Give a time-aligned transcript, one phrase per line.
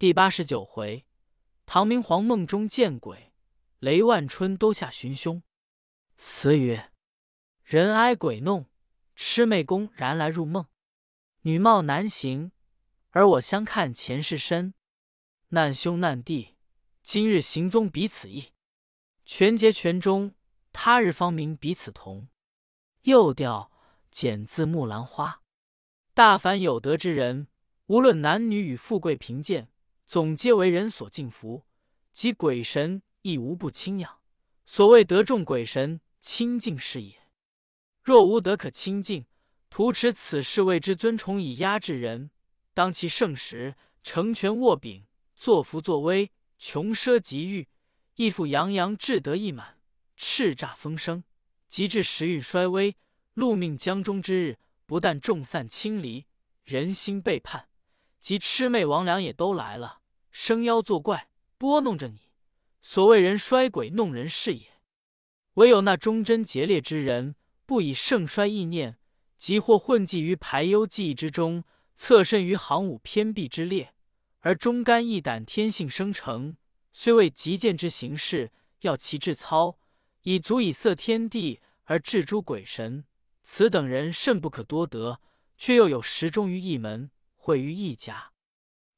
[0.00, 1.04] 第八十九回，
[1.66, 3.34] 唐明皇梦中见鬼，
[3.80, 5.42] 雷万春都下寻凶。
[6.16, 6.90] 词曰：
[7.62, 8.70] 人挨鬼弄，
[9.14, 10.64] 魑魅公然来入梦。
[11.42, 12.50] 女貌难行，
[13.10, 14.72] 而我相看前世身。
[15.48, 16.56] 难兄难弟，
[17.02, 18.54] 今日行踪彼此异。
[19.26, 20.34] 全节全中，
[20.72, 22.28] 他日方明彼此同。
[23.02, 23.70] 又调
[24.10, 25.42] 剪自木兰花。
[26.14, 27.48] 大凡有德之人，
[27.88, 29.68] 无论男女与富贵贫贱。
[30.10, 31.64] 总皆为人所敬服，
[32.10, 34.18] 即鬼神亦无不亲仰。
[34.66, 37.28] 所谓得众鬼神亲近是也。
[38.02, 39.26] 若无德可亲近，
[39.68, 42.32] 徒持此事谓之尊崇以压制人。
[42.74, 45.06] 当其盛时，成权握柄，
[45.36, 47.68] 作福作威，穷奢极欲，
[48.16, 49.78] 亦复洋洋志得意满，
[50.18, 51.22] 叱咤风生。
[51.68, 52.96] 及至时运衰微，
[53.34, 56.26] 禄命将终之日，不但众散亲离，
[56.64, 57.68] 人心背叛，
[58.18, 59.99] 及魑魅魍魉也都来了。
[60.30, 62.30] 生妖作怪，拨弄着你。
[62.82, 64.80] 所谓人衰鬼弄人是也。
[65.54, 67.34] 唯有那忠贞节烈之人，
[67.66, 68.98] 不以盛衰意念，
[69.36, 71.64] 即或混迹于排忧记忆之中，
[71.94, 73.92] 侧身于行伍偏僻之列，
[74.38, 76.56] 而忠肝义胆，天性生成。
[76.92, 79.78] 虽为极贱之行事，要其志操，
[80.22, 83.04] 以足以色天地而制诸鬼神。
[83.42, 85.20] 此等人甚不可多得，
[85.58, 88.32] 却又有时忠于一门，毁于一家。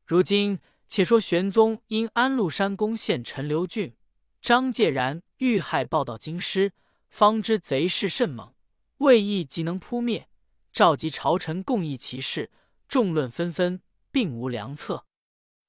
[0.07, 0.61] 如今。
[0.95, 3.97] 且说玄宗因安禄山攻陷陈留郡，
[4.43, 6.75] 张介然遇害报到京师，
[7.09, 8.53] 方知贼势甚猛，
[8.99, 10.29] 未意即能扑灭，
[10.71, 12.51] 召集朝臣共议其事，
[12.87, 15.07] 众论纷纷，并无良策。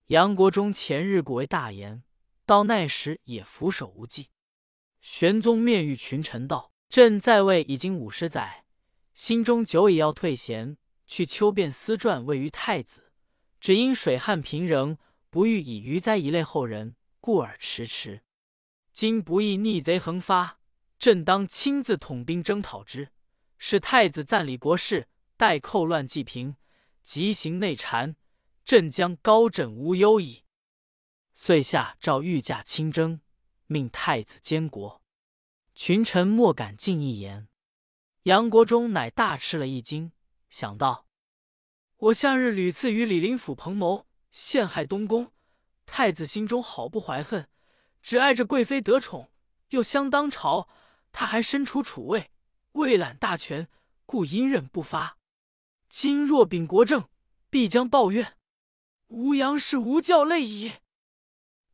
[0.08, 2.04] 杨国忠前日故为大言，
[2.46, 4.28] 到那时也俯首无计。
[5.00, 8.66] 玄宗面谕群臣道：“朕在位已经五十载，
[9.14, 10.76] 心中久已要退闲，
[11.08, 13.14] 去秋变思传位于太子，
[13.62, 14.98] 只因水旱平仍。”
[15.34, 18.22] 不欲以余灾一类后人，故而迟迟。
[18.92, 20.60] 今不义逆贼横发，
[21.00, 23.10] 朕当亲自统兵征讨之，
[23.58, 26.56] 使太子暂理国事，待寇乱既平，
[27.02, 28.16] 即行内禅，
[28.64, 30.44] 朕将高枕无忧矣。
[31.34, 33.20] 遂下诏御驾亲征，
[33.66, 35.02] 命太子监国。
[35.74, 37.48] 群臣莫敢进一言。
[38.26, 40.12] 杨国忠乃大吃了一惊，
[40.52, 41.08] 想到
[41.98, 44.06] 我向日屡次与李林甫彭谋。
[44.34, 45.32] 陷害东宫，
[45.86, 47.48] 太子心中好不怀恨，
[48.02, 49.32] 只爱着贵妃得宠，
[49.70, 50.68] 又相当朝，
[51.12, 52.32] 他还身处储位，
[52.72, 53.70] 未揽大权，
[54.08, 55.20] 故隐忍不发。
[55.88, 57.08] 今若秉国政，
[57.52, 58.36] 必将报怨，
[59.10, 60.74] 吾杨氏无教泪矣。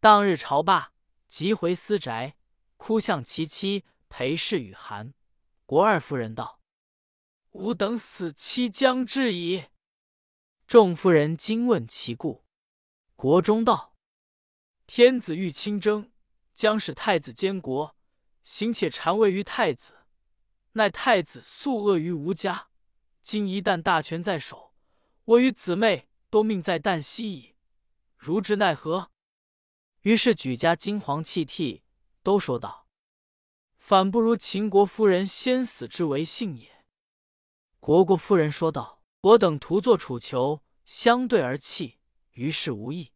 [0.01, 0.91] 当日朝罢，
[1.29, 2.35] 即回私宅，
[2.75, 5.13] 哭向其妻裴氏与韩
[5.65, 6.59] 国二夫人道
[7.51, 9.67] ：“吾等死期将至矣。”
[10.67, 12.43] 众夫人惊问其故。
[13.21, 13.97] 国中道
[14.87, 16.09] ：“天子欲亲征，
[16.55, 17.97] 将使太子监国，
[18.45, 20.05] 行且禅位于太子。
[20.71, 22.69] 奈太子素恶于吾家，
[23.21, 24.73] 今一旦大权在手，
[25.25, 27.55] 我与姊妹都命在旦夕矣。
[28.15, 29.11] 如之奈何？”
[30.03, 31.83] 于是举家惊惶泣涕，
[32.23, 32.87] 都说道
[33.77, 36.85] ：“反不如秦国夫人先死之为幸也。”
[37.81, 41.97] 国国夫人说道：“我等徒作楚囚，相对而泣。”
[42.39, 43.11] 于事无益，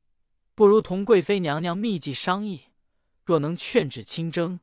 [0.53, 2.63] 不如同贵妃娘娘密计商议。
[3.23, 4.59] 若能劝止亲征，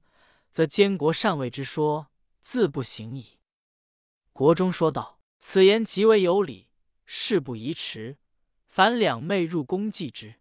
[0.51, 2.09] 则监国禅位之说
[2.43, 3.39] 自不行矣。
[4.35, 6.69] 国中说道：“此言极为有理，
[7.07, 8.19] 事不宜迟。
[8.69, 10.35] 凡两妹入宫继之。”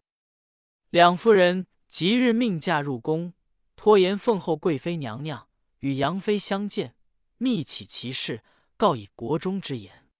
[0.90, 3.32] 两夫人即日命驾入宫，
[3.74, 5.48] 拖延奉候贵妃娘娘
[5.78, 6.94] 与杨妃相见，
[7.38, 8.44] 密启其事，
[8.76, 10.10] 告以国中之言。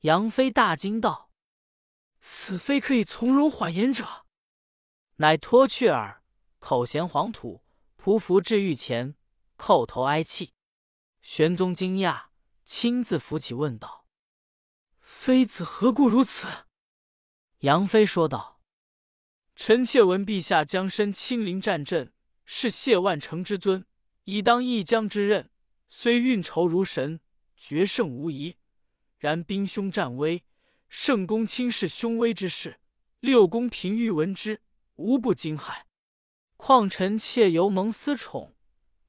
[0.00, 1.29] 杨妃大惊道。
[2.20, 4.26] 此非可以从容缓言者，
[5.16, 6.22] 乃脱去耳，
[6.58, 7.62] 口衔黄土，
[7.96, 9.14] 匍匐至御前，
[9.56, 10.52] 叩头哀泣。
[11.22, 12.26] 玄宗惊讶，
[12.64, 14.06] 亲自扶起，问道
[15.00, 16.46] ：“妃子何故如此？”
[17.60, 18.60] 杨妃说道
[19.54, 22.12] ：“臣妾闻陛下将身亲临战阵，
[22.44, 23.86] 是谢万成之尊，
[24.24, 25.50] 以当一将之任，
[25.88, 27.20] 虽运筹如神，
[27.56, 28.56] 决胜无疑。
[29.18, 30.44] 然兵凶战危。”
[30.90, 32.80] 圣公轻视凶威之事，
[33.20, 34.60] 六宫嫔欲闻之，
[34.96, 35.82] 无不惊骇。
[36.56, 38.56] 况臣妾犹蒙私宠，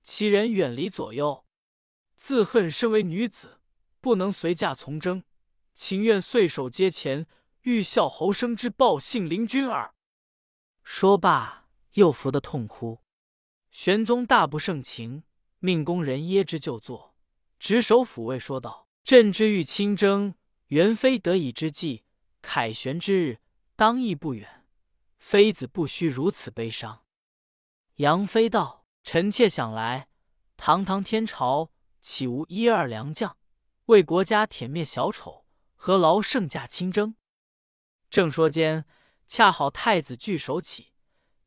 [0.04, 1.44] 其人远离左右，
[2.16, 3.60] 自恨身为女子，
[4.00, 5.24] 不能随驾从征，
[5.74, 7.26] 情愿岁守阶前，
[7.62, 9.96] 欲效侯生之报信陵君耳。
[10.84, 13.02] 说罢，又扶得痛哭。
[13.72, 15.24] 玄宗大不胜情，
[15.58, 17.16] 命宫人掖之就坐，
[17.58, 20.36] 执手抚慰，说道：“朕之欲亲征。”
[20.72, 22.06] 元非得已之计，
[22.42, 23.40] 凯旋之日
[23.76, 24.66] 当亦不远。
[25.20, 27.04] 妃子不须如此悲伤。”
[27.96, 30.08] 杨妃道：“臣妾想来，
[30.56, 33.38] 堂堂天朝，岂无一二良将，
[33.88, 35.46] 为国家舔灭小丑，
[35.76, 37.16] 何劳圣驾亲征？”
[38.10, 38.86] 正说间，
[39.28, 40.94] 恰好太子聚首起，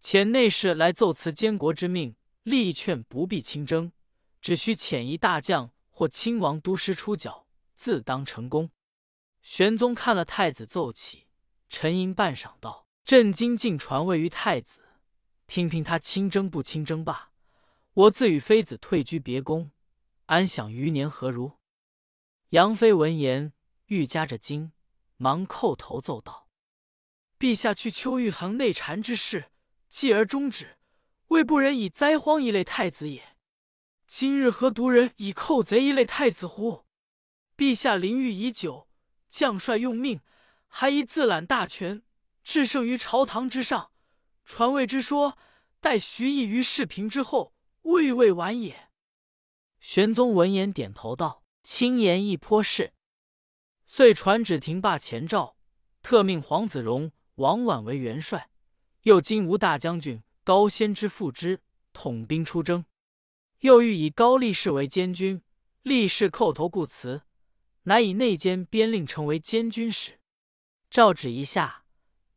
[0.03, 3.91] 遣内侍来奏辞监国之命，力劝不必亲征，
[4.43, 8.71] 只需遣一大将或亲王督师出剿，自当成功。
[9.45, 11.27] 玄宗看了太子奏起，
[11.69, 14.81] 沉吟半晌，道：“朕今竟传位于太子。”
[15.47, 17.31] 听凭他亲征不亲征罢，
[17.93, 19.71] 我自与妃子退居别宫，
[20.27, 21.59] 安享余年何如？
[22.49, 23.53] 杨妃闻言，
[23.87, 24.73] 愈加着惊，
[25.19, 26.49] 忙叩头奏道
[27.39, 29.51] ：“陛下去秋玉衡内禅之事，
[29.91, 30.79] 继而终止，
[31.27, 33.37] 未不忍以灾荒一类太子也。
[34.07, 36.87] 今日何独人以寇贼一类太子乎？
[37.59, 38.84] 陛下临狱已久，
[39.35, 40.21] 将帅用命，
[40.69, 42.05] 还宜自揽大权，
[42.45, 43.91] 制胜于朝堂之上。”
[44.47, 45.37] 传位之说，
[45.81, 47.53] 待徐毅于世平之后，
[47.83, 48.91] 未未晚也。
[49.81, 52.93] 玄宗闻言点头道：“轻言亦颇是。”
[53.89, 55.57] 遂传旨停罢前诏，
[56.01, 58.49] 特命黄子荣、王婉为元帅，
[59.03, 61.61] 又金吾大将军高仙芝副之，
[61.93, 62.85] 统兵出征。
[63.59, 65.43] 又欲以高力士为监军，
[65.83, 67.23] 力士叩头故辞，
[67.85, 70.21] 乃以内监边令成为监军使。
[70.91, 71.85] 诏旨一下，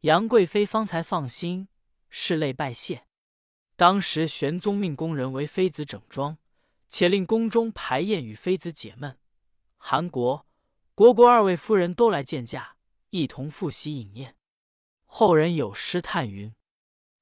[0.01, 1.67] 杨贵妃方才放心。
[2.11, 3.05] 拭泪拜谢。
[3.75, 6.37] 当时玄宗命宫人为妃子整装，
[6.89, 9.19] 且令宫中排宴与妃子解闷。
[9.77, 10.47] 韩国、
[10.95, 12.77] 国国二位夫人都来见驾，
[13.11, 14.35] 一同复习饮宴。
[15.05, 16.53] 后人有诗叹云：“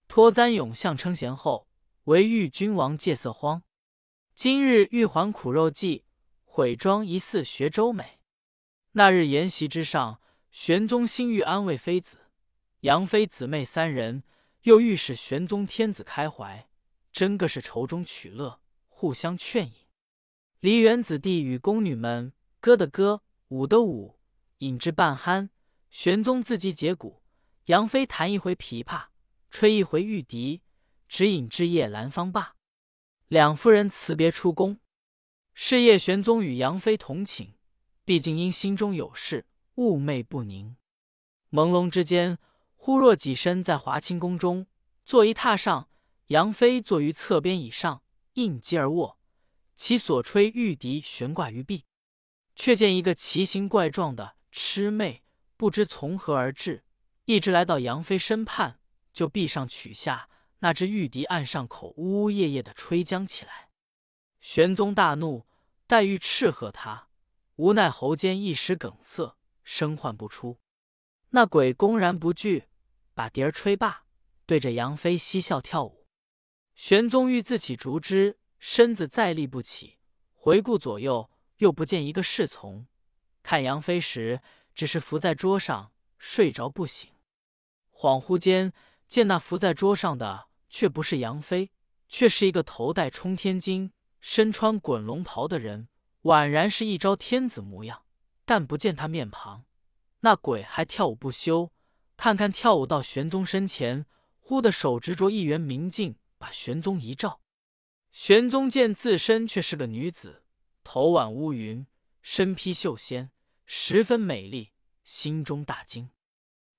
[0.08, 1.68] 托簪勇相称贤后，
[2.06, 3.64] 唯欲君王戒色荒。
[4.34, 6.05] 今日玉环苦肉计，
[6.56, 8.22] 毁妆疑似学周美。”
[8.94, 10.22] 那日筵席之上，
[10.52, 12.32] 玄宗心欲安慰妃子、
[12.80, 14.24] 杨妃姊妹三人。
[14.62, 16.68] 又欲使玄宗天子开怀，
[17.12, 19.74] 真个是愁中取乐，互相劝饮。
[20.60, 24.18] 梨园子弟与宫女们歌的歌，舞的舞，
[24.60, 25.50] 饮至半酣。
[25.92, 27.22] 玄宗自击节鼓，
[27.66, 29.08] 杨妃弹一回琵琶，
[29.52, 30.64] 吹一回玉笛，
[31.08, 32.56] 只饮至夜阑芳罢。
[33.28, 34.80] 两夫人辞别出宫。
[35.56, 37.56] 是叶，玄宗与杨妃同寝，
[38.04, 40.76] 毕竟因心中有事，寤寐不宁。
[41.50, 42.38] 朦胧之间。
[42.78, 44.68] 忽若己身在华清宫中，
[45.04, 45.90] 坐一榻上，
[46.28, 48.04] 杨妃坐于侧边椅上，
[48.34, 49.18] 应机而卧，
[49.76, 51.86] 其所吹玉笛悬挂于壁。
[52.56, 55.24] 却见一个奇形怪状的魑魅，
[55.58, 56.84] 不知从何而至，
[57.26, 58.80] 一直来到杨妃身畔，
[59.12, 60.30] 就壁上取下
[60.60, 63.65] 那只玉笛，按上口，呜呜咽咽的吹将起来。
[64.46, 65.48] 玄宗大怒，
[65.88, 67.08] 待欲斥喝他，
[67.56, 70.60] 无奈喉间一时梗塞，声唤不出。
[71.30, 72.66] 那鬼公然不惧。
[73.16, 74.06] 把笛儿吹罢，
[74.46, 76.06] 对着杨妃嬉笑跳舞。
[76.76, 79.98] 玄宗欲自起竹枝，身子再立不起，
[80.32, 82.86] 回顾左右，又不见一个侍从。
[83.42, 84.44] 看杨妃时，
[84.76, 87.10] 只是伏在桌上睡着不醒。
[87.92, 88.72] 恍惚间，
[89.08, 91.72] 见那伏在桌上的却不是杨妃，
[92.08, 93.90] 却是一个头戴冲天巾、
[94.28, 95.88] 身穿滚龙袍的人，
[96.24, 98.06] 宛然是一朝天子模样，
[98.44, 99.66] 但不见他面庞。
[100.22, 101.72] 那鬼还跳舞不休。
[102.18, 104.08] 看看跳舞到玄宗身前，
[104.40, 107.40] 忽的手执着一圆明镜，把玄宗一照。
[108.12, 110.44] 玄宗见自身却是个女子，
[110.84, 111.86] 头挽乌云，
[112.24, 113.30] 身披绣仙，
[113.68, 114.72] 十分美丽，
[115.04, 116.10] 心中大惊。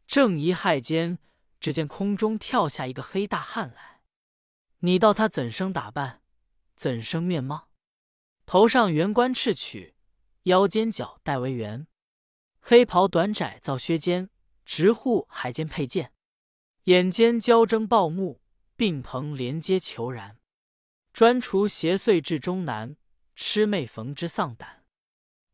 [0.08, 1.20] 正一骇间，
[1.60, 4.00] 只见空中跳下一个黑大汉来。
[4.80, 6.22] 你道他怎生打扮，
[6.76, 7.68] 怎生面貌？
[8.44, 9.96] 头上圆冠赤曲，
[10.44, 11.88] 腰间脚带为圆，
[12.60, 14.30] 黑袍短窄造靴尖。
[14.68, 16.12] 直护海间佩剑，
[16.86, 18.42] 眼间交争暴目，
[18.76, 20.34] 鬓蓬连接虬髯，
[21.12, 22.96] 专除邪祟至终难，
[23.36, 24.84] 魑魅逢之丧胆。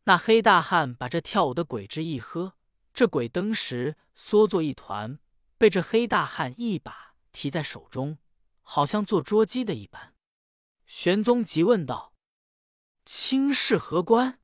[0.04, 2.54] 那黑大汉把这跳舞的鬼之一喝，
[2.94, 5.18] 这鬼登时缩作一团，
[5.58, 8.16] 被这黑大汉一把提在手中，
[8.62, 10.11] 好像做捉鸡的一般。
[10.94, 12.12] 玄宗急问道
[13.06, 14.38] ：“卿是何官？”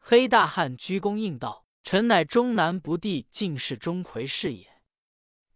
[0.00, 1.66] 黑大汉鞠躬应道。
[1.82, 4.80] 臣乃终南不第进士钟馗是也，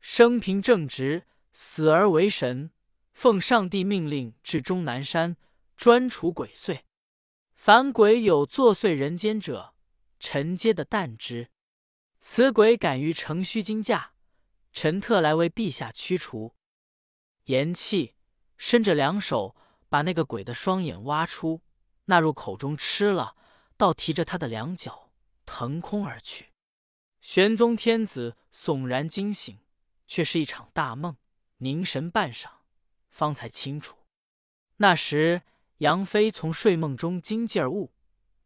[0.00, 2.70] 生平正直，死而为神，
[3.14, 5.38] 奉上帝命令至终南山，
[5.74, 6.82] 专除鬼祟。
[7.54, 9.74] 凡鬼有作祟人间者，
[10.20, 11.50] 臣皆的啖之。
[12.20, 14.12] 此鬼敢于乘虚惊驾，
[14.70, 16.54] 臣特来为陛下驱除。
[17.44, 18.12] 言讫，
[18.58, 19.56] 伸着两手，
[19.94, 21.62] 把那个鬼的双眼挖出，
[22.06, 23.36] 纳入口中吃了，
[23.76, 25.12] 倒提着他的两脚。
[25.46, 26.50] 腾空而去，
[27.20, 29.60] 玄宗天子悚然惊醒，
[30.08, 31.16] 却是一场大梦。
[31.58, 32.48] 凝神半晌，
[33.08, 33.98] 方才清楚。
[34.78, 35.42] 那时
[35.78, 37.94] 杨妃从睡梦中惊悸而悟，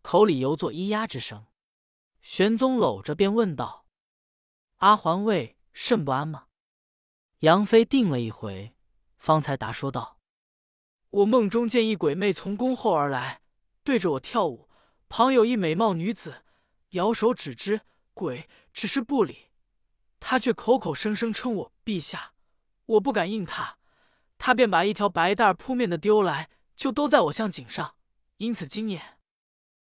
[0.02, 1.47] 口里犹作咿呀之声。
[2.21, 3.87] 玄宗搂着便问道
[4.85, 6.49] ：“阿环卫甚不安吗？”
[7.40, 8.76] 杨妃定了一回，
[9.17, 10.17] 方才答说道
[11.10, 13.40] ：“我梦中见一鬼魅从宫后而来，
[13.82, 14.68] 对着我跳舞，
[15.08, 16.44] 旁有一美貌女子，
[16.90, 17.80] 摇手指之，
[18.12, 19.46] 鬼只是不理。
[20.20, 22.34] 他却口口声声称我陛下。”
[22.88, 23.76] 我不敢应他，
[24.38, 27.96] 他便把一条白带扑面的丢来，就都在我项颈上，
[28.38, 29.18] 因此惊眼。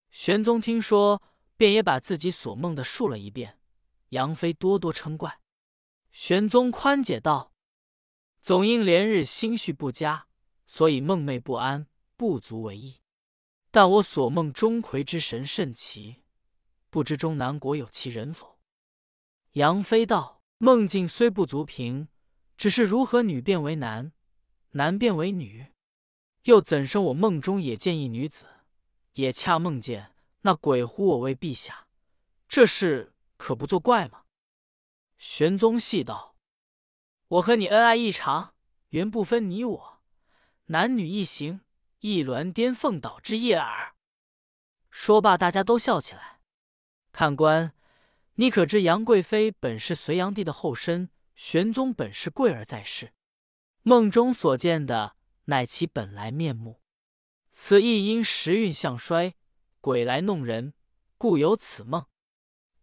[0.09, 1.21] 玄宗听说，
[1.55, 3.59] 便也把自己所梦的述了一遍。
[4.09, 5.39] 杨妃多多称怪，
[6.11, 7.53] 玄宗宽解道
[8.41, 10.25] ：“总因连日心绪不佳，
[10.71, 13.01] 所以梦寐不安，不足为意。
[13.71, 16.21] 但我所梦钟馗之神甚奇，
[16.91, 18.59] 不知中南国有其人否？”
[19.53, 22.07] 杨妃道：“梦境虽不足凭。”
[22.55, 24.11] 只是如何女变为男，
[24.71, 25.67] 男变为女，
[26.43, 28.45] 又怎生我梦中也见一女子，
[29.13, 31.87] 也恰梦见那鬼呼我为陛下，
[32.47, 34.25] 这事可不作怪吗？
[35.17, 36.35] 玄宗细道
[37.29, 38.53] ：“我和你恩爱异常，
[38.89, 39.98] 原不分你我，
[40.71, 41.61] 男女一行，
[41.99, 43.95] 一鸾颠凤倒之夜耳。”
[44.89, 46.39] 说罢，大家都笑起来。
[47.11, 47.73] 看官，
[48.35, 51.09] 你可知杨贵妃本是隋炀帝的后身？
[51.35, 53.13] 玄宗本是贵儿在世，
[53.83, 56.81] 梦中所见的乃其本来面目。
[57.53, 59.35] 此亦因时运相衰，
[59.79, 60.73] 鬼来弄人，
[61.17, 62.05] 故有此梦。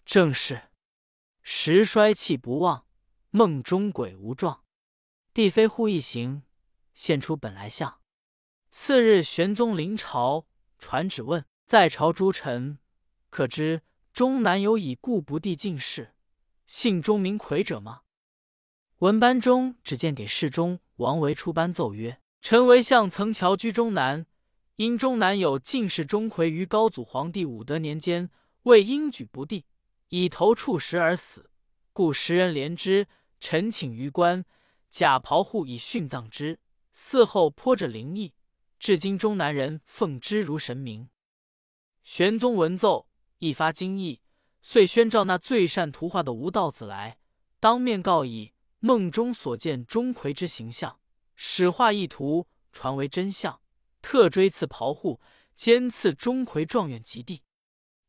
[0.06, 0.70] 正是
[1.42, 2.86] 时衰气不旺，
[3.30, 4.64] 梦中鬼无状。
[5.34, 6.42] 帝妃忽一行，
[6.96, 8.00] 现出本来相。
[8.72, 10.46] 次日，玄宗临朝，
[10.78, 12.78] 传旨问在朝诸臣：
[13.30, 16.14] 可知中南有已故不第进士，
[16.66, 18.00] 姓钟名魁者吗？
[18.98, 24.26] 文班中只见给侍中王维出班奏曰：“臣为相曾侨居中南，
[24.76, 28.30] 因中南有进士钟馗于高祖皇帝武德年间
[28.62, 29.66] 为应举不第，
[30.08, 31.50] 以头触石而死，
[31.92, 33.06] 故时人怜之，
[33.38, 34.44] 臣请于官，
[34.88, 36.58] 假袍户以殉葬之。
[36.96, 38.32] 嗣后颇着灵异，
[38.78, 41.10] 至今中南人奉之如神明。”
[42.02, 44.22] 玄宗闻奏，一发惊异，
[44.62, 47.18] 遂宣召那最善图画的吴道子来，
[47.60, 48.54] 当面告以。
[48.78, 51.00] 梦中所见钟馗之形象，
[51.34, 53.60] 始画一图，传为真相。
[54.00, 55.18] 特追赐袍户，
[55.54, 57.42] 兼赐钟馗状元及第。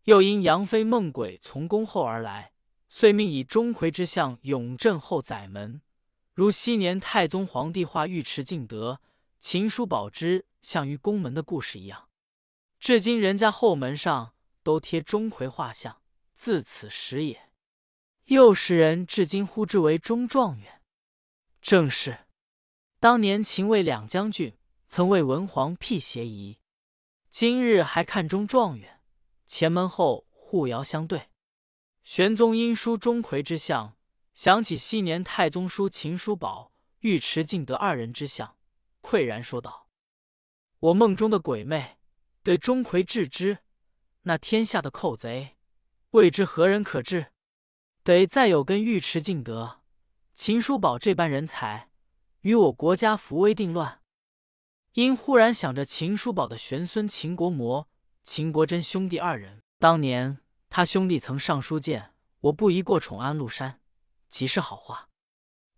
[0.04, 2.52] 又因杨妃梦鬼从宫后而来，
[2.90, 5.82] 遂命以钟馗之相永镇后宰门，
[6.38, 9.02] 如昔年太宗皇帝画尉迟敬德、
[9.40, 12.10] 秦叔宝之像于宫门的故事一样。
[12.80, 16.00] 至今人家后门上都贴钟馗画像，
[16.36, 17.50] 自此时也。
[18.26, 20.84] 又时人至今呼之为中状元，
[21.60, 22.28] 正是
[23.00, 24.56] 当年秦魏两将军
[24.88, 26.60] 曾为文皇辟邪仪，
[27.32, 29.02] 今日还看中状元，
[29.48, 31.30] 前门后互遥相对。
[32.04, 33.97] 玄宗因书钟馗之相，
[34.38, 38.56] 想起昔年太宗叔秦叔宝、尉迟敬德二人之相，
[39.02, 39.90] 喟然说道
[40.78, 41.98] ：“我梦中的鬼魅
[42.44, 43.58] 对钟馗治之，
[44.22, 45.58] 那天下的寇贼，
[46.12, 47.32] 未知何人可治？”
[48.06, 49.80] 得再有跟尉迟敬德、
[50.36, 51.90] 秦叔宝这般人才，
[52.42, 54.04] 与我国家扶危定乱。
[54.94, 57.90] 因忽然想着秦叔宝的玄孙秦国模、
[58.24, 60.38] 秦国珍兄弟二人，当年
[60.70, 63.82] 他兄弟曾上书谏我不宜过宠安禄山，
[64.30, 65.10] 即是好话。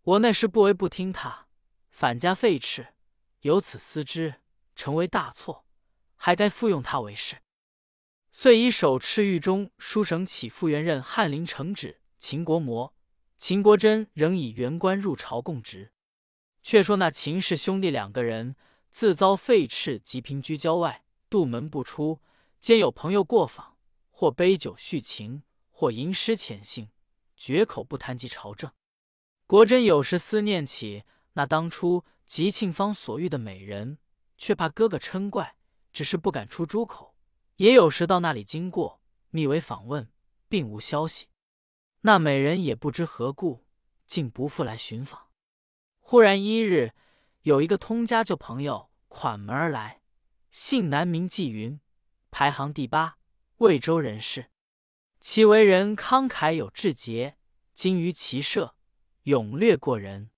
[0.03, 1.47] 我那时不为不听他，
[1.89, 2.93] 反加废斥，
[3.41, 4.41] 由此思之，
[4.75, 5.65] 成为大错，
[6.15, 7.37] 还该复用他为是。
[8.31, 12.01] 遂以手敕狱中书省起复原任翰林承旨。
[12.17, 12.93] 秦国模、
[13.37, 15.93] 秦国珍仍以原官入朝供职。
[16.61, 18.57] 却说那秦氏兄弟两个人
[18.89, 22.21] 自遭废斥，即平居郊外，杜门不出。
[22.59, 23.77] 兼有朋友过访，
[24.11, 26.89] 或杯酒叙情，或吟诗遣信，
[27.39, 28.69] 绝口不谈及朝政。
[29.47, 33.97] 国珍有时思念起那当初吉庆芳所遇的美人，
[34.37, 35.55] 却怕哥哥嗔怪，
[35.93, 37.15] 只是不敢出诸口。
[37.55, 40.11] 也有时到那里经过，密为访问，
[40.47, 41.27] 并无消息。
[42.01, 43.65] 那美人也不知何故，
[44.05, 45.29] 竟不复来寻访。
[45.99, 46.93] 忽然一日，
[47.43, 50.01] 有一个通家旧朋友款门而来，
[50.51, 51.79] 姓南名纪云，
[52.29, 53.17] 排行第八，
[53.57, 54.51] 魏州人士。
[55.19, 57.37] 其为人慷慨有志节，
[57.73, 58.75] 精于骑射，
[59.23, 60.31] 勇略过人。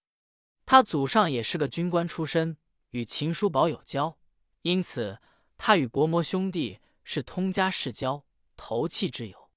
[0.66, 2.58] 他祖上也是个军官出身，
[2.90, 4.18] 与秦叔宝有交，
[4.62, 5.20] 因此
[5.58, 9.50] 他与国模兄弟是通家世交，投契之友。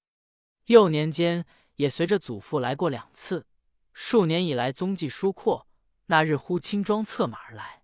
[0.66, 1.45] 幼年间。
[1.76, 3.49] 也随着祖父来过两次，
[3.93, 5.66] 数年以来踪迹疏阔，
[6.07, 7.83] 那日忽轻装策马而来。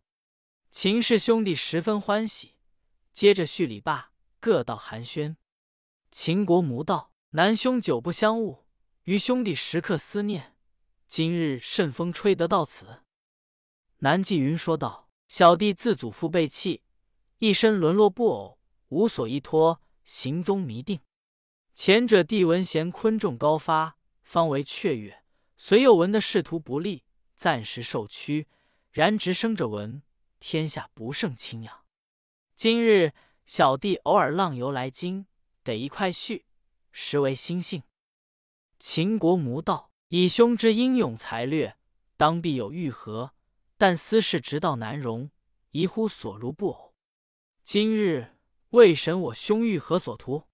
[0.70, 2.54] 秦氏兄弟十分欢喜，
[3.12, 5.34] 接着叙礼罢，各道寒暄。
[6.12, 8.62] 秦国母道：“南兄久不相晤，
[9.04, 10.56] 于兄弟时刻思念。
[11.06, 13.04] 今日顺风吹得到此。”
[13.98, 16.82] 南霁云说道：“小弟自祖父被弃，
[17.38, 18.58] 一身沦落布偶，
[18.88, 20.98] 无所依托，行踪迷定。
[21.72, 25.22] 前者弟闻贤昆仲高发，方为雀跃；
[25.56, 27.04] 遂又闻的仕途不利，
[27.36, 28.48] 暂时受屈。
[28.90, 30.02] 然直生者闻，
[30.40, 31.84] 天下不胜清养。
[32.56, 33.12] 今日
[33.46, 35.26] 小弟偶尔浪游来京。”
[35.62, 36.44] 得一块婿，
[36.92, 37.82] 实为心性。
[38.78, 41.76] 秦国谋道：“以兄之英勇才略，
[42.16, 43.34] 当必有愈合。
[43.76, 45.30] 但私事直到难容，
[45.70, 46.94] 宜乎所如不偶。
[47.62, 48.36] 今日
[48.70, 50.44] 未审我兄欲何所图？”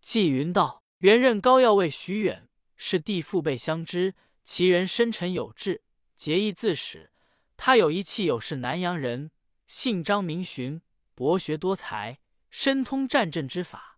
[0.00, 5.82] 纪云道：“原任高要尉徐远，是弟父辈相知，其人深沉有志，
[6.16, 7.12] 节义自始。
[7.56, 9.30] 他有一妻，有是南阳人，
[9.68, 10.82] 姓张，名荀，
[11.14, 12.18] 博学多才，
[12.50, 13.90] 深通战阵之法。”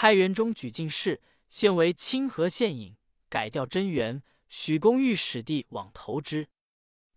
[0.00, 2.96] 开元中举进士，现为清河县尹，
[3.28, 4.22] 改调真元。
[4.48, 6.46] 许公欲使弟往投之，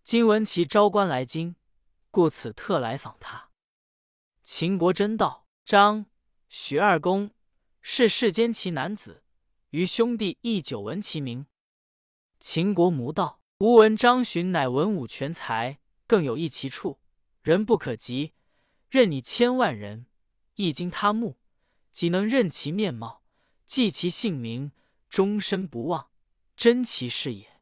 [0.02, 1.54] 今闻其招官来京，
[2.10, 3.50] 故此特来访他。
[4.42, 6.06] 秦国真道：张、
[6.48, 7.30] 许二公
[7.80, 9.22] 是世间奇男子，
[9.70, 11.46] 余兄弟亦久闻其名。
[12.40, 16.98] 秦国谋道：吾闻张巡乃文武全才，更有一奇处，
[17.42, 18.32] 人不可及。
[18.90, 20.06] 任你千万人，
[20.56, 21.38] 一经他目。
[21.92, 23.22] 岂能认其面貌，
[23.66, 24.72] 记其姓名，
[25.08, 26.10] 终身不忘，
[26.56, 27.60] 真其是也。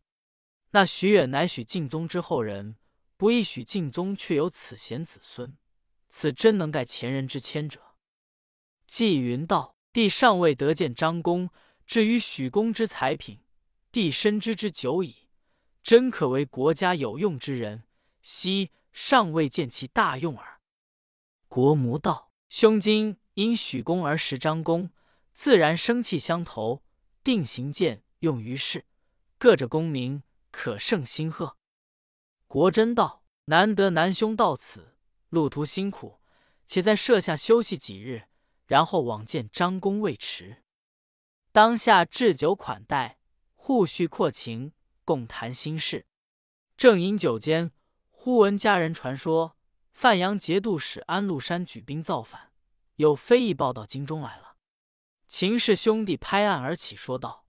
[0.70, 2.76] 那许远乃许敬宗之后人，
[3.16, 5.56] 不亦许敬宗却有此贤子孙，
[6.08, 7.96] 此真能盖前人之谦者。
[8.86, 11.50] 纪云道：帝尚未得见张公，
[11.86, 13.40] 至于许公之才品，
[13.90, 15.28] 帝深知之久矣，
[15.82, 17.82] 真可为国家有用之人。
[18.22, 20.60] 昔尚未见其大用耳。
[21.48, 23.19] 国母道：兄今。
[23.40, 24.90] 因许公而识张公，
[25.32, 26.82] 自然生气相投，
[27.24, 28.84] 定行剑用于世，
[29.38, 31.56] 各着功名，可胜心贺。
[32.46, 34.94] 国真道：难得南兄到此，
[35.30, 36.20] 路途辛苦，
[36.66, 38.24] 且在舍下休息几日，
[38.66, 40.62] 然后往见张公未迟。
[41.50, 43.20] 当下置酒款待，
[43.54, 44.74] 互叙阔情，
[45.06, 46.04] 共谈心事。
[46.76, 47.72] 正饮酒间，
[48.10, 49.56] 忽闻家人传说，
[49.94, 52.49] 范阳节度使安禄山举兵造反。
[53.00, 54.58] 有非议报到京中来了，
[55.26, 57.46] 秦氏兄弟拍案而起，说道：“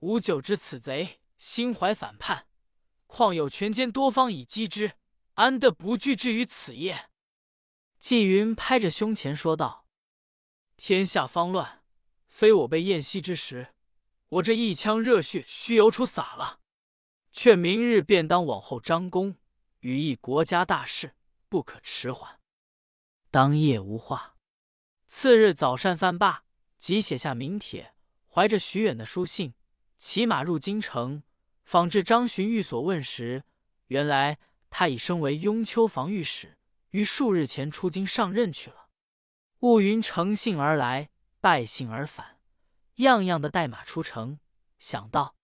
[0.00, 2.46] 吾久知此贼心怀反叛，
[3.06, 4.98] 况有权奸多方以击之，
[5.32, 7.08] 安得不惧之于此业？”
[7.98, 9.86] 纪云拍着胸前说道
[10.76, 11.82] ：“天下方乱，
[12.28, 13.72] 非我被燕西之时，
[14.28, 16.60] 我这一腔热血须由出洒了。
[17.32, 19.36] 却明日便当往后张公，
[19.78, 21.14] 羽翼国家大事，
[21.48, 22.38] 不可迟缓。
[23.30, 24.36] 当夜无话。”
[25.12, 26.44] 次日早膳饭罢，
[26.78, 27.92] 即写下名帖，
[28.28, 29.54] 怀着许远的书信，
[29.98, 31.24] 骑马入京城，
[31.64, 33.42] 访至张巡寓所问时，
[33.88, 34.38] 原来
[34.70, 36.56] 他已升为雍丘防御使，
[36.90, 38.88] 于数日前出京上任去了。
[39.58, 42.38] 雾云乘兴而来，败兴而返，
[42.94, 44.38] 样样的带马出城。
[44.78, 45.34] 想到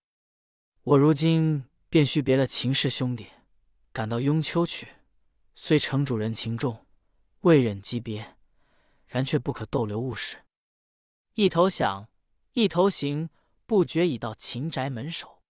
[0.84, 3.26] 我如今便须别了秦氏兄弟，
[3.92, 4.86] 赶到雍丘去，
[5.56, 6.86] 虽城主人情重，
[7.40, 8.35] 未忍即别。
[9.06, 10.44] 然却不可逗留误事。
[11.34, 12.08] 一头想，
[12.52, 13.30] 一头行，
[13.66, 15.42] 不觉已到秦宅门首。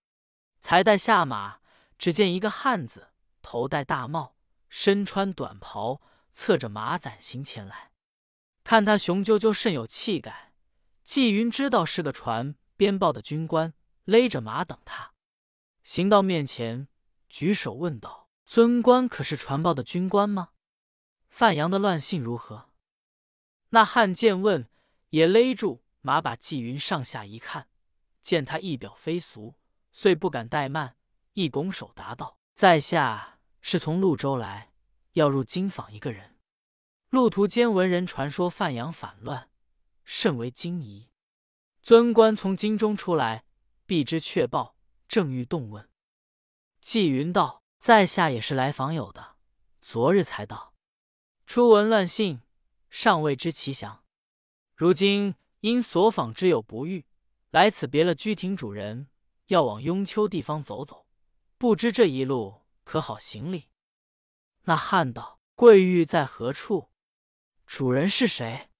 [0.61, 1.61] 才待下马，
[1.99, 4.37] 只见一个汉子，头戴大帽，
[4.69, 6.01] 身穿短袍，
[6.35, 7.93] 侧着马攒行前来。
[8.65, 10.53] 看他雄赳赳，甚有气概。
[11.05, 13.73] 纪云知道是个传边报的军官，
[14.05, 15.13] 勒着马等他。
[15.85, 16.89] 行到面前，
[17.29, 20.49] 举手问道：“尊官可是传报的军官吗？
[21.29, 22.66] 范阳的乱信如何？”
[23.71, 24.69] 那汉见问，
[25.11, 27.69] 也勒住马，把纪云上下一看，
[28.23, 29.55] 见他一表非俗，
[29.93, 30.97] 遂不敢怠慢，
[31.33, 34.73] 一拱手答道：“在下是从潞州来，
[35.13, 36.37] 要入京访一个人。
[37.11, 39.51] 路途间闻人传说范阳反乱，
[40.05, 41.09] 甚为惊疑。
[41.83, 43.45] 尊官从京中出来，
[43.85, 44.77] 必知确报，
[45.09, 45.89] 正欲动问。”
[46.81, 49.37] 纪云道：“在下也是来访友的，
[49.83, 50.73] 昨日才到，
[51.47, 52.41] 初闻乱信。”
[52.99, 54.03] 尚未知其详，
[54.75, 57.05] 如今因所访之有不遇，
[57.51, 59.09] 来此别了居亭主人，
[59.49, 61.07] 要往雍丘地方走走，
[61.59, 63.69] 不知这一路可好行礼？
[64.63, 66.89] 那汉道：“贵玉在何处？
[67.67, 68.71] 主人是谁？”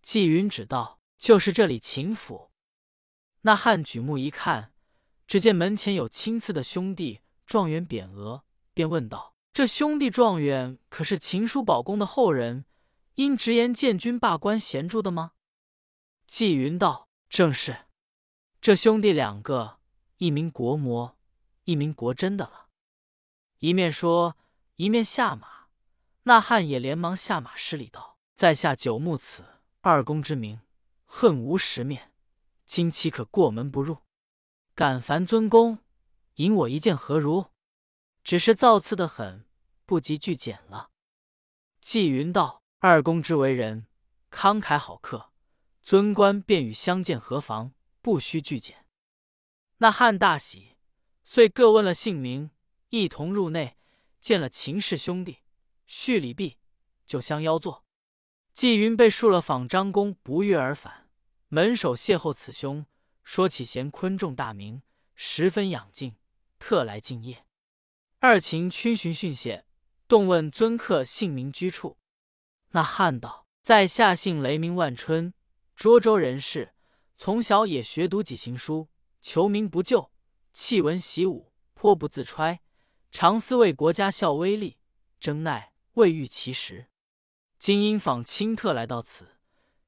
[0.00, 2.50] 纪云指道：“就是这里秦府。”
[3.42, 4.72] 那汉举目一看，
[5.26, 12.64] 只见门前有青刺的兄弟状元匾额，便问道：“这兄弟状元可是秦叔宝公的后人，
[13.16, 15.32] 因直言建军罢官衔住的吗？”
[16.26, 17.86] 纪云道：“正是。
[18.60, 19.80] 这兄弟两个，
[20.16, 21.18] 一名国模，
[21.64, 22.68] 一名国真的了。”
[23.58, 24.36] 一面说，
[24.76, 25.66] 一面下马。
[26.24, 29.44] 那汉也连忙下马施礼道：“在下久慕此
[29.80, 30.60] 二公之名，
[31.04, 32.12] 恨无十面，
[32.64, 33.98] 今岂可过门不入？
[34.74, 35.78] 敢烦尊公
[36.34, 37.52] 引我一见何如？
[38.24, 39.46] 只是造次的很，
[39.84, 40.90] 不及拒简了。”
[41.80, 43.86] 纪云道：“二公之为人
[44.30, 45.32] 慷慨好客。”
[45.86, 47.72] 尊官便与相见何妨？
[48.02, 48.86] 不须拒简。
[49.76, 50.74] 那汉大喜，
[51.22, 52.50] 遂各问了姓名，
[52.88, 53.76] 一同入内
[54.18, 55.44] 见了秦氏兄弟，
[55.86, 56.58] 叙礼毕，
[57.06, 57.84] 就相邀坐。
[58.52, 61.08] 纪云被述了访张公不悦而返，
[61.46, 62.84] 门首邂逅此兄，
[63.22, 64.82] 说起贤昆仲大名，
[65.14, 66.16] 十分仰敬，
[66.58, 67.42] 特来敬谒。
[68.18, 69.64] 二秦逡巡训谢，
[70.08, 71.96] 动问尊客姓名居处。
[72.70, 75.32] 那汉道：“在下姓雷，名万春。”
[75.76, 76.74] 涿州人士，
[77.18, 78.88] 从小也学读几行书，
[79.20, 80.10] 求名不就，
[80.52, 82.60] 弃文习武，颇不自揣，
[83.10, 84.78] 常思为国家效威力，
[85.20, 86.88] 争奈未遇其时。
[87.58, 89.36] 今因访亲特来到此，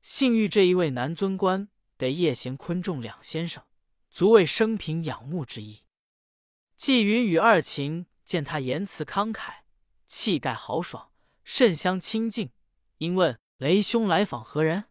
[0.02, 3.64] 幸遇这一位男尊官，得叶贤昆仲两先生，
[4.10, 5.84] 足为生平仰慕之意。
[6.76, 9.60] 纪云与二秦见他言辞慷慨，
[10.06, 11.10] 气概豪爽，
[11.44, 12.50] 甚相亲近，
[12.98, 14.84] 因问雷兄来访何人？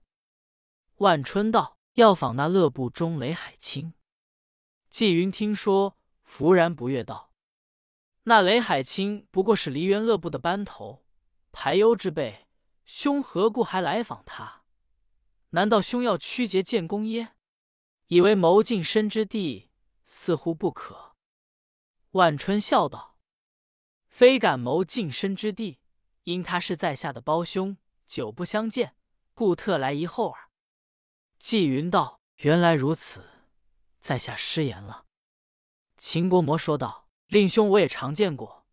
[0.98, 3.94] 万春道：“要访那乐部中雷海清。”
[4.90, 7.32] 纪云听说，弗然不悦道
[8.24, 11.06] ：“那雷海清不过是梨园乐部的班头，
[11.52, 12.48] 排忧之辈，
[12.86, 14.64] 兄何故还来访他？
[15.50, 17.34] 难道兄要曲节建功耶？
[18.08, 19.70] 以为谋晋身之地，
[20.06, 21.16] 似乎不可。”
[22.12, 23.18] 万春笑道
[24.08, 25.80] ：“非敢谋晋身之地，
[26.24, 28.96] 因他是在下的胞兄，久不相见，
[29.34, 30.50] 故特来一候耳。”
[31.38, 33.24] 纪云道：“原来如此，
[34.00, 35.06] 在下失言了。”
[35.98, 38.66] 秦国模说道：“令兄我也常见过，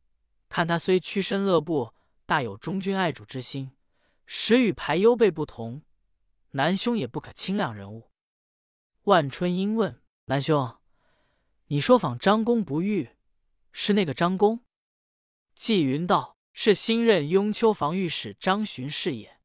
[0.48, 1.92] 看他虽屈身乐部，
[2.24, 3.72] 大有忠君爱主之心，
[4.24, 5.82] 实与排优辈不同。
[6.52, 8.10] 南兄也不可轻量人物。”
[9.04, 10.78] 万春英问：“南兄，
[11.66, 13.10] 你说访张公不遇，
[13.72, 14.64] 是那个张公？”
[15.54, 19.38] 纪云道：“是新任雍丘防御使张巡视也。”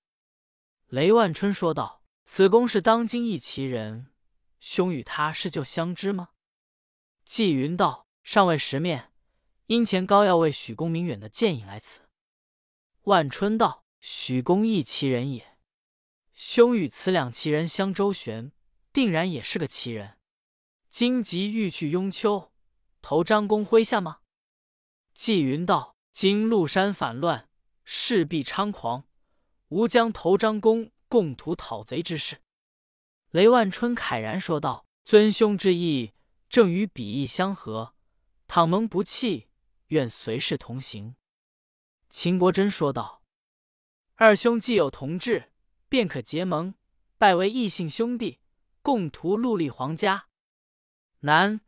[0.87, 1.99] 雷万春说道。
[2.31, 4.11] 此公是当今一奇人，
[4.59, 6.29] 兄与他是旧相知吗？
[7.25, 9.11] 纪云道：“尚未识面，
[9.65, 12.01] 因前高要为许公明远的剑引来此。”
[13.05, 15.57] 万春道：“许公亦奇人也，
[16.33, 18.51] 兄与此两奇人相周旋，
[18.93, 20.19] 定然也是个奇人。
[20.87, 22.51] 今即欲去雍丘，
[23.01, 24.19] 投张公麾下吗？”
[25.15, 27.47] 纪云道：“今陆山反乱，
[27.85, 29.05] 势必猖狂，
[29.69, 32.41] 吾将投张公。”共图讨贼之事，
[33.29, 36.13] 雷万春慨然说道：“尊兄之意
[36.49, 37.95] 正与彼意相合，
[38.49, 39.47] 倘蒙不弃，
[39.87, 41.15] 愿随侍同行。”
[42.11, 43.23] 秦国珍说道
[44.15, 45.53] ：“二兄既有同志，
[45.87, 46.75] 便可结盟，
[47.17, 48.41] 拜为异姓兄弟，
[48.81, 50.27] 共图戮立皇家。”
[51.23, 51.61] 南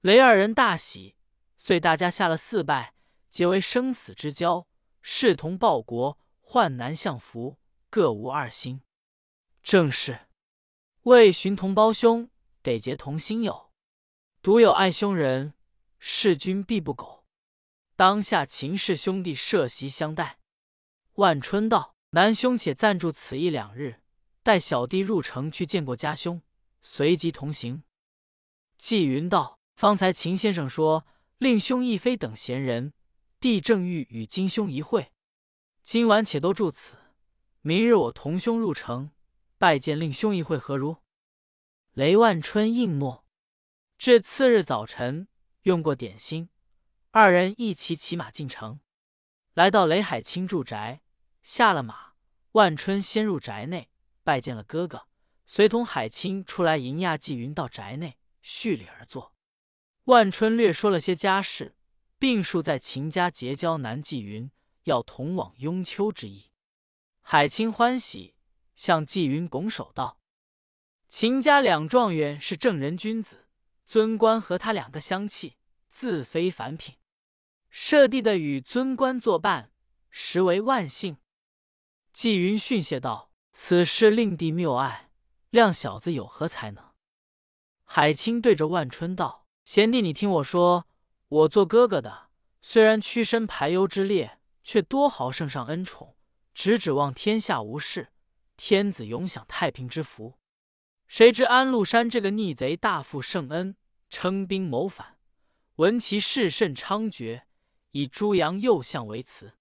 [0.00, 1.14] 雷二人大喜，
[1.58, 2.94] 遂大家下了四拜，
[3.30, 4.66] 结为生死之交，
[5.02, 7.58] 视同报国，患难相扶，
[7.90, 8.82] 各无二心。
[9.62, 10.28] 正是，
[11.02, 12.30] 为寻同胞兄，
[12.62, 13.70] 得结同心友。
[14.40, 15.54] 独有爱兄人，
[15.98, 17.26] 弑君必不苟。
[17.96, 20.38] 当下秦氏兄弟设席相待。
[21.14, 24.00] 万春道：“南兄且暂住此一两日，
[24.42, 26.40] 待小弟入城去见过家兄，
[26.80, 27.82] 随即同行。”
[28.78, 31.04] 纪云道：“方才秦先生说，
[31.38, 32.92] 令兄亦非等闲人，
[33.40, 35.12] 帝正欲与金兄一会，
[35.84, 36.94] 今晚且都住此，
[37.60, 39.12] 明日我同兄入城。”
[39.58, 40.98] 拜见令兄一会何如？
[41.92, 43.24] 雷万春应诺。
[43.96, 45.26] 至次日早晨，
[45.62, 46.50] 用过点心，
[47.10, 48.78] 二人一骑骑马进城，
[49.54, 51.02] 来到雷海清住宅，
[51.42, 52.12] 下了马。
[52.52, 53.90] 万春先入宅内
[54.22, 55.08] 拜见了哥哥，
[55.44, 59.34] 随同海清出来迎亚纪云到宅内叙礼而坐。
[60.04, 61.76] 万春略说了些家事，
[62.18, 64.50] 并述在秦家结交南纪云，
[64.84, 66.50] 要同往雍丘之意。
[67.20, 68.34] 海清欢喜。
[68.78, 70.20] 向纪云拱手道
[71.10, 73.48] ：“秦家两状元是正人君子，
[73.88, 75.56] 尊官和他两个相契，
[75.88, 76.94] 自非凡品。
[77.70, 79.72] 舍弟的与尊官作伴，
[80.10, 81.16] 实为万幸。”
[82.14, 85.10] 纪云训谢道：“此事令弟谬爱，
[85.50, 86.92] 谅小子有何才能？”
[87.82, 90.86] 海清对着万春道：“贤弟，你听我说，
[91.28, 92.28] 我做哥哥的，
[92.62, 96.16] 虽然屈身排忧之列，却多豪圣上恩宠，
[96.54, 98.08] 只指望天下无事，
[98.56, 100.38] 天子永享太平之福。
[101.06, 103.76] 谁知安禄山这个逆贼大负圣恩，
[104.08, 105.18] 称兵谋反，
[105.76, 107.42] 闻其事甚猖獗，
[107.90, 109.52] 以朱杨右相为辞。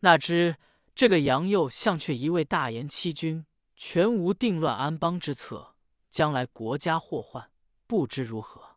[0.00, 0.56] 哪知
[0.94, 5.74] 这个杨右相却一味大言欺君，全无定乱安邦之策，
[6.08, 7.50] 将来国家祸患，
[7.88, 8.71] 不知如何。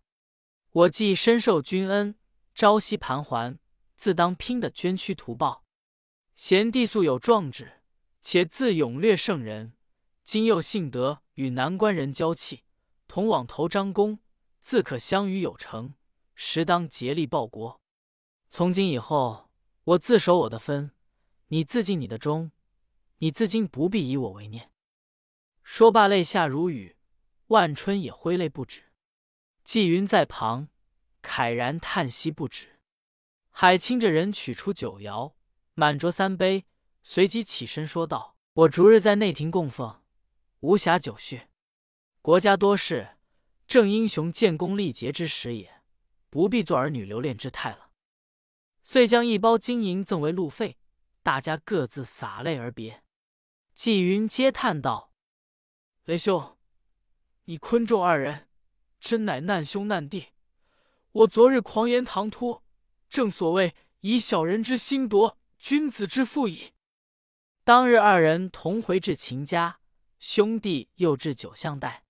[0.76, 2.16] 我既深受君恩，
[2.54, 3.60] 朝夕盘桓，
[3.96, 5.64] 自当拼的捐躯图报。
[6.36, 7.82] 贤弟素有壮志，
[8.22, 9.78] 且自勇略胜人，
[10.26, 12.64] 今又幸得与南关人交契，
[13.08, 14.20] 同往投张公，
[14.60, 15.94] 自可相与有成，
[16.34, 17.80] 实当竭力报国。
[18.52, 19.50] 从今以后，
[19.86, 20.92] 我自守我的分，
[21.48, 22.52] 你自尽你的忠。
[23.20, 24.70] 你自今不必以我为念。
[25.64, 26.98] 说罢，泪下如雨，
[27.48, 28.82] 万春也挥泪不止。
[29.66, 30.70] 纪云在旁，
[31.24, 32.80] 慨然叹息不止。
[33.50, 35.34] 海清这人取出酒肴，
[35.74, 36.66] 满酌三杯，
[37.02, 40.04] 随即起身说道：“我逐日在内廷供奉，
[40.60, 41.48] 无暇久叙。
[42.22, 43.18] 国家多事，
[43.66, 45.82] 正英雄建功立节之时也，
[46.30, 47.90] 不必做儿女留恋之态了。”
[48.86, 50.78] 遂将一包金银赠为路费，
[51.24, 53.04] 大家各自洒泪而别。
[53.74, 55.12] 纪云嗟叹道
[56.06, 56.56] ：“雷兄，
[57.46, 58.48] 你昆仲二人。”
[59.06, 60.30] 真乃难兄难弟！
[61.12, 62.64] 我昨日狂言唐突，
[63.08, 66.72] 正所谓以小人之心夺君子之腹矣。
[67.64, 69.80] 当日二人同回至秦家，
[70.18, 72.04] 兄弟又至九相带，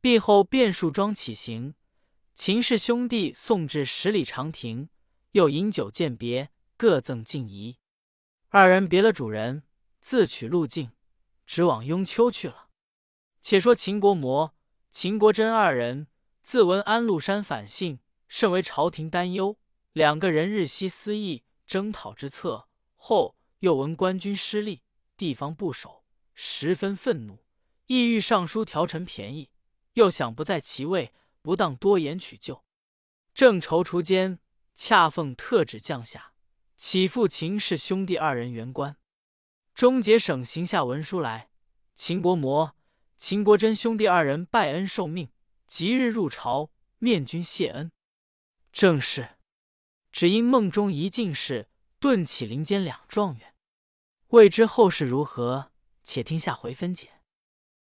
[0.00, 1.74] 毕后便树庄起行。
[2.34, 4.88] 秦氏兄弟送至十里长亭，
[5.32, 7.76] 又饮酒饯别，各赠敬仪。
[8.48, 9.64] 二人别了主人，
[10.00, 10.92] 自取路径，
[11.44, 12.70] 直往雍丘去了。
[13.42, 14.54] 且说秦国模、
[14.90, 16.06] 秦国真二人。
[16.42, 19.58] 自闻安禄山反信，甚为朝廷担忧。
[19.92, 24.82] 两个人日夕思议征讨之策，后又闻官军失利，
[25.16, 27.44] 地方不守，十分愤怒，
[27.86, 29.50] 意欲上书调陈便宜。
[29.94, 32.64] 又想不在其位，不当多言取救。
[33.34, 34.38] 正踌躇间，
[34.74, 36.32] 恰奉特旨降下，
[36.76, 38.96] 启复秦氏兄弟二人原官。
[39.74, 41.50] 终结省行下文书来，
[41.94, 42.74] 秦国模、
[43.16, 45.30] 秦国真兄弟二人拜恩受命。
[45.74, 47.90] 即日入朝面君谢恩，
[48.72, 49.38] 正是
[50.12, 53.54] 只因梦中一进士，顿起林间两状元。
[54.28, 55.72] 未知后事如何，
[56.04, 57.21] 且听下回分解。